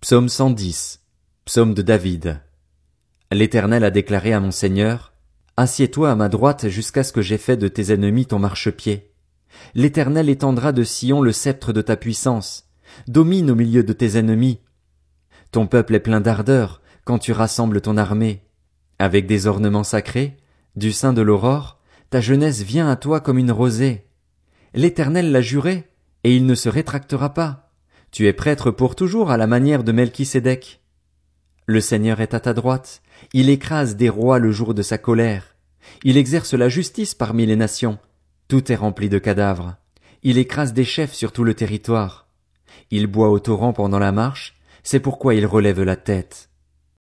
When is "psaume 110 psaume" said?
0.00-1.74